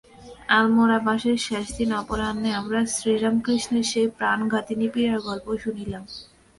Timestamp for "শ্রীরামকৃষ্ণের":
2.93-3.85